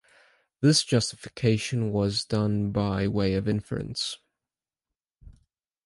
[0.61, 4.17] This justification was done by way of inference.